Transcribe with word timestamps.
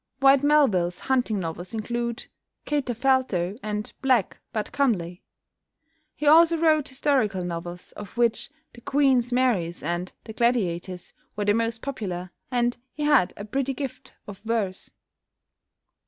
Whyte 0.19 0.41
Melville's 0.41 0.97
hunting 0.97 1.39
novels 1.39 1.75
include 1.75 2.25
"Katerfelto" 2.65 3.59
and 3.61 3.93
"Black 4.01 4.39
but 4.51 4.71
Comely." 4.71 5.21
He 6.15 6.25
also 6.25 6.57
wrote 6.57 6.87
historical 6.87 7.43
novels, 7.45 7.91
of 7.91 8.17
which 8.17 8.49
"The 8.73 8.81
Queen's 8.81 9.31
Maries" 9.31 9.83
and 9.83 10.11
"The 10.23 10.33
Gladiators" 10.33 11.13
were 11.35 11.45
the 11.45 11.53
most 11.53 11.83
popular, 11.83 12.31
and 12.49 12.79
he 12.93 13.03
had 13.03 13.31
a 13.37 13.45
pretty 13.45 13.75
gift 13.75 14.13
of 14.25 14.39
verse. 14.39 14.89